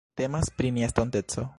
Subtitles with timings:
[0.21, 1.49] Temas pri nia estonteco.